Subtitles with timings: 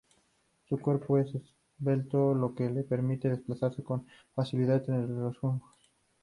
[0.67, 5.77] Su cuerpo es esbelto lo que le permite desplazarse con facilidad entre los juncos.